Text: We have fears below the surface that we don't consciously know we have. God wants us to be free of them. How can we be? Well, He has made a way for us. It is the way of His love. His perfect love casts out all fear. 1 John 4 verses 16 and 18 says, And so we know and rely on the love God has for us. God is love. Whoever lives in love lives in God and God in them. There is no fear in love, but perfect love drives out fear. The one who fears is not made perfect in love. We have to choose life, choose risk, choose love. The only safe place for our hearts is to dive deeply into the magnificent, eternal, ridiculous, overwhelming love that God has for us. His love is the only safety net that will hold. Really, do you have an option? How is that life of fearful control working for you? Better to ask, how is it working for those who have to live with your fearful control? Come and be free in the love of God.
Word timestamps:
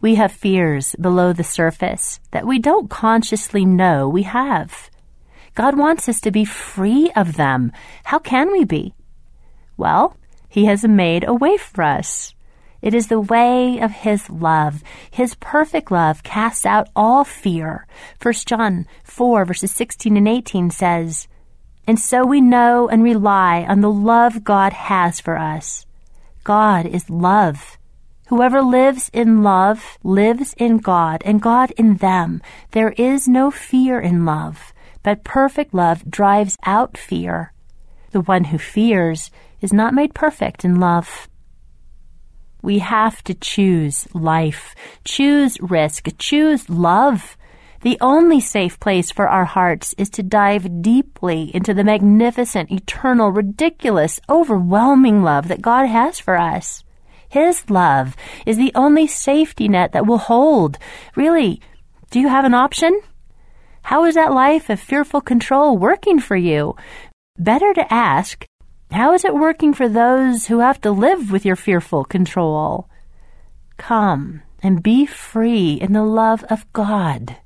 We 0.00 0.14
have 0.14 0.32
fears 0.32 0.96
below 0.98 1.34
the 1.34 1.44
surface 1.44 2.20
that 2.30 2.46
we 2.46 2.58
don't 2.58 2.88
consciously 2.88 3.66
know 3.66 4.08
we 4.08 4.22
have. 4.22 4.90
God 5.54 5.76
wants 5.76 6.08
us 6.08 6.22
to 6.22 6.30
be 6.30 6.46
free 6.46 7.12
of 7.14 7.36
them. 7.36 7.70
How 8.04 8.18
can 8.18 8.50
we 8.50 8.64
be? 8.64 8.94
Well, 9.76 10.16
He 10.48 10.64
has 10.64 10.84
made 10.84 11.24
a 11.28 11.34
way 11.34 11.58
for 11.58 11.84
us. 11.84 12.34
It 12.80 12.94
is 12.94 13.08
the 13.08 13.20
way 13.20 13.78
of 13.78 13.90
His 13.90 14.30
love. 14.30 14.82
His 15.10 15.34
perfect 15.34 15.90
love 15.90 16.22
casts 16.22 16.64
out 16.64 16.88
all 16.96 17.24
fear. 17.24 17.86
1 18.22 18.34
John 18.46 18.86
4 19.04 19.44
verses 19.44 19.70
16 19.72 20.16
and 20.16 20.26
18 20.26 20.70
says, 20.70 21.28
And 21.86 21.98
so 21.98 22.24
we 22.24 22.40
know 22.40 22.88
and 22.88 23.02
rely 23.02 23.66
on 23.68 23.82
the 23.82 23.92
love 23.92 24.44
God 24.44 24.72
has 24.72 25.20
for 25.20 25.36
us. 25.36 25.84
God 26.42 26.86
is 26.86 27.10
love. 27.10 27.76
Whoever 28.30 28.62
lives 28.62 29.10
in 29.12 29.42
love 29.42 29.98
lives 30.04 30.54
in 30.56 30.78
God 30.78 31.20
and 31.24 31.42
God 31.42 31.72
in 31.72 31.96
them. 31.96 32.40
There 32.70 32.90
is 32.90 33.26
no 33.26 33.50
fear 33.50 33.98
in 33.98 34.24
love, 34.24 34.72
but 35.02 35.24
perfect 35.24 35.74
love 35.74 36.08
drives 36.08 36.56
out 36.64 36.96
fear. 36.96 37.52
The 38.12 38.20
one 38.20 38.44
who 38.44 38.56
fears 38.56 39.32
is 39.60 39.72
not 39.72 39.94
made 39.94 40.14
perfect 40.14 40.64
in 40.64 40.78
love. 40.78 41.28
We 42.62 42.78
have 42.78 43.24
to 43.24 43.34
choose 43.34 44.06
life, 44.14 44.76
choose 45.04 45.60
risk, 45.60 46.06
choose 46.16 46.70
love. 46.70 47.36
The 47.80 47.98
only 48.00 48.38
safe 48.38 48.78
place 48.78 49.10
for 49.10 49.28
our 49.28 49.46
hearts 49.46 49.92
is 49.98 50.08
to 50.10 50.22
dive 50.22 50.80
deeply 50.82 51.50
into 51.52 51.74
the 51.74 51.82
magnificent, 51.82 52.70
eternal, 52.70 53.32
ridiculous, 53.32 54.20
overwhelming 54.28 55.24
love 55.24 55.48
that 55.48 55.62
God 55.62 55.88
has 55.88 56.20
for 56.20 56.38
us. 56.38 56.84
His 57.30 57.70
love 57.70 58.16
is 58.44 58.56
the 58.56 58.72
only 58.74 59.06
safety 59.06 59.68
net 59.68 59.92
that 59.92 60.04
will 60.04 60.18
hold. 60.18 60.78
Really, 61.14 61.60
do 62.10 62.18
you 62.18 62.28
have 62.28 62.44
an 62.44 62.54
option? 62.54 63.00
How 63.82 64.04
is 64.04 64.16
that 64.16 64.32
life 64.32 64.68
of 64.68 64.80
fearful 64.80 65.20
control 65.20 65.78
working 65.78 66.18
for 66.18 66.36
you? 66.36 66.74
Better 67.38 67.72
to 67.72 67.92
ask, 67.92 68.44
how 68.90 69.14
is 69.14 69.24
it 69.24 69.34
working 69.34 69.72
for 69.72 69.88
those 69.88 70.48
who 70.48 70.58
have 70.58 70.80
to 70.80 70.90
live 70.90 71.30
with 71.30 71.46
your 71.46 71.54
fearful 71.54 72.04
control? 72.04 72.90
Come 73.76 74.42
and 74.60 74.82
be 74.82 75.06
free 75.06 75.74
in 75.74 75.92
the 75.92 76.02
love 76.02 76.44
of 76.50 76.70
God. 76.72 77.36